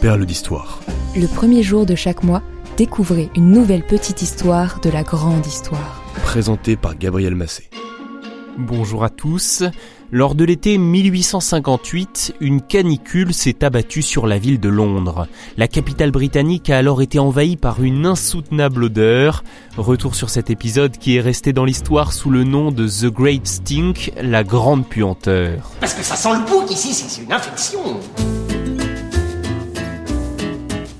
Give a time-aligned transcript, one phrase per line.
[0.00, 0.80] Perle d'histoire.
[1.14, 2.42] Le premier jour de chaque mois,
[2.78, 6.02] découvrez une nouvelle petite histoire de la grande histoire.
[6.22, 7.68] Présenté par Gabriel Massé.
[8.56, 9.62] Bonjour à tous.
[10.10, 15.28] Lors de l'été 1858, une canicule s'est abattue sur la ville de Londres.
[15.58, 19.44] La capitale britannique a alors été envahie par une insoutenable odeur.
[19.76, 23.46] Retour sur cet épisode qui est resté dans l'histoire sous le nom de The Great
[23.46, 25.70] Stink, la grande puanteur.
[25.78, 28.00] Parce que ça sent le bouc ici, c'est une infection.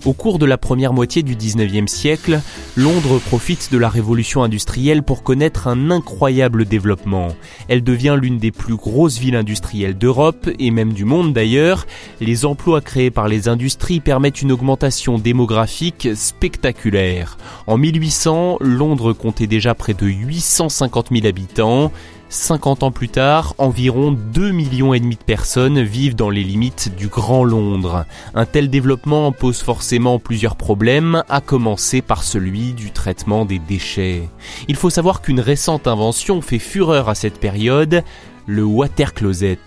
[0.06, 2.40] Au cours de la première moitié du 19e siècle,
[2.74, 7.28] Londres profite de la révolution industrielle pour connaître un incroyable développement.
[7.68, 11.86] Elle devient l'une des plus grosses villes industrielles d'Europe et même du monde d'ailleurs.
[12.20, 17.36] Les emplois créés par les industries permettent une augmentation démographique spectaculaire.
[17.66, 21.92] En 1800, Londres comptait déjà près de 850 000 habitants.
[22.30, 26.94] 50 ans plus tard, environ 2 millions et demi de personnes vivent dans les limites
[26.96, 28.06] du Grand Londres.
[28.34, 34.28] Un tel développement pose forcément plusieurs problèmes, à commencer par celui du traitement des déchets.
[34.68, 38.04] Il faut savoir qu'une récente invention fait fureur à cette période,
[38.46, 39.58] le water closet.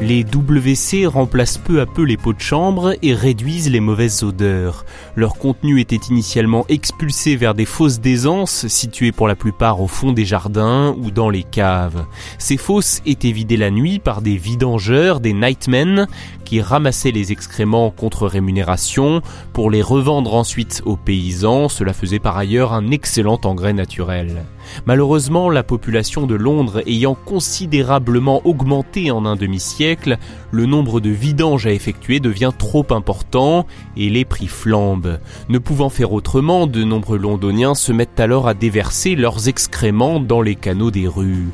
[0.00, 4.84] Les WC remplacent peu à peu les pots de chambre et réduisent les mauvaises odeurs.
[5.14, 10.12] Leur contenu était initialement expulsé vers des fosses d'aisance situées pour la plupart au fond
[10.12, 12.04] des jardins ou dans les caves.
[12.38, 16.08] Ces fosses étaient vidées la nuit par des vidangeurs, des nightmen,
[16.44, 19.22] qui ramassaient les excréments contre rémunération
[19.52, 21.68] pour les revendre ensuite aux paysans.
[21.68, 24.44] Cela faisait par ailleurs un excellent engrais naturel.
[24.86, 30.18] Malheureusement, la population de Londres ayant considérablement augmenté en un demi-siècle,
[30.50, 33.66] le nombre de vidanges à effectuer devient trop important
[33.96, 35.18] et les prix flambent.
[35.48, 40.42] Ne pouvant faire autrement, de nombreux londoniens se mettent alors à déverser leurs excréments dans
[40.42, 41.48] les canaux des rues.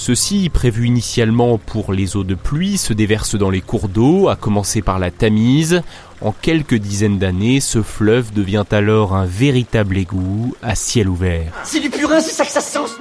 [0.00, 4.36] Ceci, prévu initialement pour les eaux de pluie, se déverse dans les cours d'eau, à
[4.36, 5.82] commencer par la Tamise.
[6.20, 11.52] En quelques dizaines d'années, ce fleuve devient alors un véritable égout à ciel ouvert.
[11.64, 12.92] C'est du purin, c'est ça que ça sent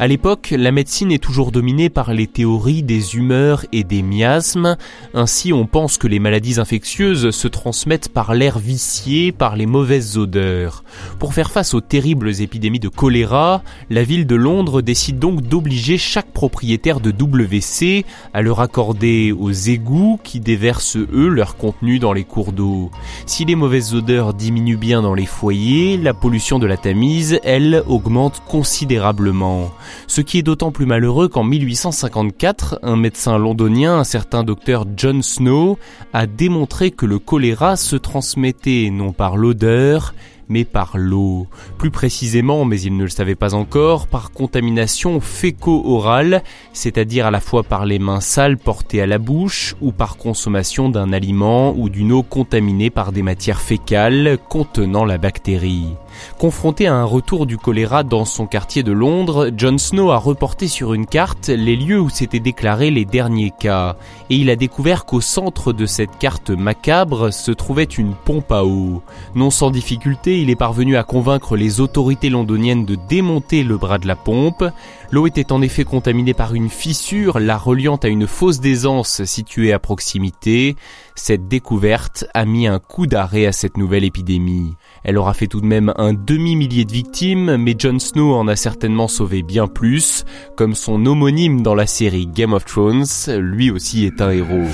[0.00, 4.78] à l'époque, la médecine est toujours dominée par les théories des humeurs et des miasmes.
[5.12, 10.16] Ainsi, on pense que les maladies infectieuses se transmettent par l'air vicié, par les mauvaises
[10.16, 10.84] odeurs.
[11.18, 15.98] Pour faire face aux terribles épidémies de choléra, la ville de Londres décide donc d'obliger
[15.98, 22.14] chaque propriétaire de WC à leur accorder aux égouts qui déversent eux leur contenu dans
[22.14, 22.90] les cours d'eau.
[23.26, 27.82] Si les mauvaises odeurs diminuent bien dans les foyers, la pollution de la Tamise, elle,
[27.86, 29.70] augmente considérablement.
[30.06, 35.22] Ce qui est d'autant plus malheureux qu'en 1854, un médecin londonien, un certain docteur John
[35.22, 35.78] Snow,
[36.12, 40.14] a démontré que le choléra se transmettait non par l'odeur,
[40.50, 41.46] mais par l'eau.
[41.78, 46.42] Plus précisément, mais il ne le savait pas encore, par contamination féco-orale,
[46.74, 50.90] c'est-à-dire à la fois par les mains sales portées à la bouche ou par consommation
[50.90, 55.94] d'un aliment ou d'une eau contaminée par des matières fécales contenant la bactérie.
[56.38, 60.68] Confronté à un retour du choléra dans son quartier de Londres, Jon Snow a reporté
[60.68, 63.96] sur une carte les lieux où s'étaient déclarés les derniers cas,
[64.30, 68.64] et il a découvert qu'au centre de cette carte macabre se trouvait une pompe à
[68.64, 69.02] eau.
[69.34, 73.98] Non sans difficulté, il est parvenu à convaincre les autorités londoniennes de démonter le bras
[73.98, 74.64] de la pompe.
[75.12, 79.72] L'eau était en effet contaminée par une fissure la reliant à une fosse d'aisance située
[79.72, 80.76] à proximité.
[81.16, 84.76] Cette découverte a mis un coup d'arrêt à cette nouvelle épidémie.
[85.02, 88.54] Elle aura fait tout de même un demi-millier de victimes, mais Jon Snow en a
[88.54, 90.24] certainement sauvé bien plus,
[90.56, 94.68] comme son homonyme dans la série Game of Thrones, lui aussi est un héros.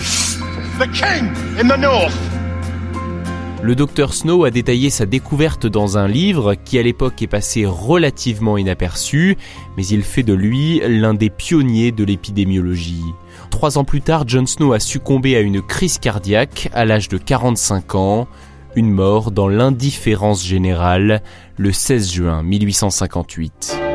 [3.66, 7.66] Le docteur Snow a détaillé sa découverte dans un livre qui à l'époque est passé
[7.66, 9.36] relativement inaperçu,
[9.76, 13.02] mais il fait de lui l'un des pionniers de l'épidémiologie.
[13.50, 17.18] Trois ans plus tard, Jon Snow a succombé à une crise cardiaque à l'âge de
[17.18, 18.28] 45 ans
[18.76, 21.20] une mort dans l'indifférence générale
[21.56, 23.86] le 16 juin 1858.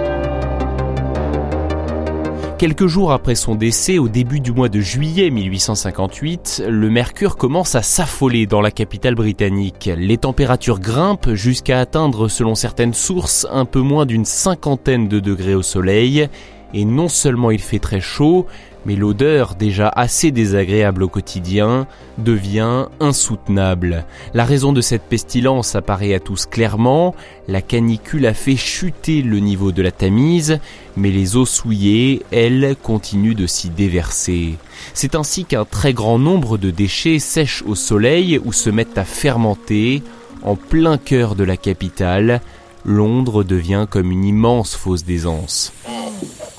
[2.62, 7.74] Quelques jours après son décès, au début du mois de juillet 1858, le mercure commence
[7.74, 9.90] à s'affoler dans la capitale britannique.
[9.98, 15.56] Les températures grimpent jusqu'à atteindre, selon certaines sources, un peu moins d'une cinquantaine de degrés
[15.56, 16.30] au soleil,
[16.73, 18.47] Et non seulement il fait très chaud,
[18.85, 21.88] mais l'odeur, déjà assez désagréable au quotidien,
[22.18, 24.06] devient insoutenable.
[24.33, 27.15] La raison de cette pestilence apparaît à tous clairement,
[27.47, 30.59] la canicule a fait chuter le niveau de la Tamise,
[30.97, 34.56] mais les eaux souillées, elles, continuent de s'y déverser.
[34.94, 39.06] C'est ainsi qu'un très grand nombre de déchets sèchent au soleil ou se mettent à
[39.06, 40.01] fermenter,
[40.44, 42.41] en plein cœur de la capitale,
[42.83, 45.71] Londres devient comme une immense fosse d'aisance.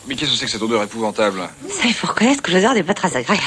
[0.07, 1.41] Mais qu'est-ce que c'est que cette odeur épouvantable?
[1.69, 3.39] Ça, il faut reconnaître que l'odeur n'est pas très agréable.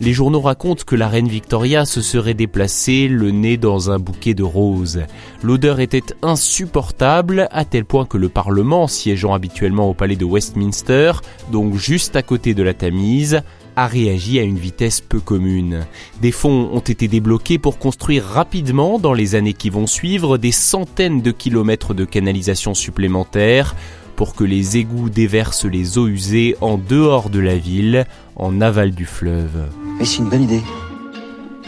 [0.00, 4.34] Les journaux racontent que la reine Victoria se serait déplacée le nez dans un bouquet
[4.34, 5.02] de roses.
[5.42, 11.12] L'odeur était insupportable à tel point que le Parlement, siégeant habituellement au palais de Westminster,
[11.50, 13.42] donc juste à côté de la Tamise,
[13.76, 15.86] a réagi à une vitesse peu commune.
[16.20, 20.52] Des fonds ont été débloqués pour construire rapidement, dans les années qui vont suivre, des
[20.52, 23.76] centaines de kilomètres de canalisation supplémentaires
[24.16, 28.92] pour que les égouts déversent les eaux usées en dehors de la ville, en aval
[28.92, 29.68] du fleuve.
[29.98, 30.62] Mais c'est une bonne idée.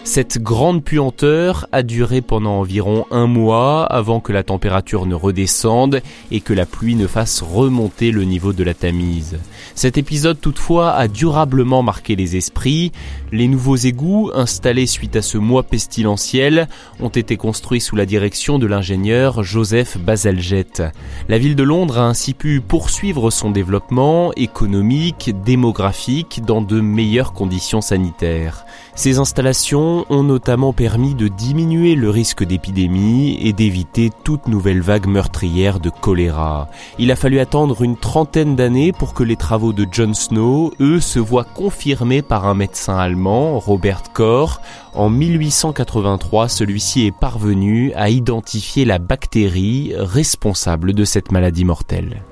[0.09, 6.01] Cette grande puanteur a duré pendant environ un mois avant que la température ne redescende
[6.31, 9.39] et que la pluie ne fasse remonter le niveau de la Tamise.
[9.75, 12.91] Cet épisode toutefois a durablement marqué les esprits.
[13.33, 16.69] Les nouveaux égouts installés suite à ce mois pestilentiel
[17.01, 20.83] ont été construits sous la direction de l'ingénieur Joseph Bazalgette.
[21.29, 27.35] La ville de Londres a ainsi pu poursuivre son développement économique, démographique dans de meilleures
[27.35, 28.65] conditions sanitaires.
[28.99, 35.07] Ces installations ont notamment permis de diminuer le risque d'épidémie et d'éviter toute nouvelle vague
[35.07, 36.69] meurtrière de choléra.
[36.99, 40.99] Il a fallu attendre une trentaine d'années pour que les travaux de John Snow, eux,
[40.99, 44.59] se voient confirmés par un médecin allemand, Robert Koch.
[44.95, 52.25] En 1883, celui-ci est parvenu à identifier la bactérie responsable de cette maladie mortelle.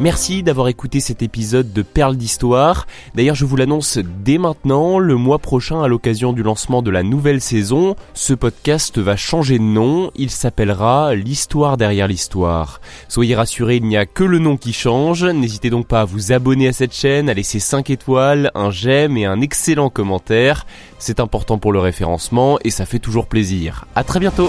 [0.00, 2.86] Merci d'avoir écouté cet épisode de Perles d'Histoire.
[3.14, 7.02] D'ailleurs, je vous l'annonce dès maintenant, le mois prochain, à l'occasion du lancement de la
[7.02, 10.10] nouvelle saison, ce podcast va changer de nom.
[10.16, 12.80] Il s'appellera L'Histoire derrière l'Histoire.
[13.08, 15.22] Soyez rassurés, il n'y a que le nom qui change.
[15.22, 19.18] N'hésitez donc pas à vous abonner à cette chaîne, à laisser 5 étoiles, un j'aime
[19.18, 20.64] et un excellent commentaire.
[20.98, 23.84] C'est important pour le référencement et ça fait toujours plaisir.
[23.94, 24.48] À très bientôt!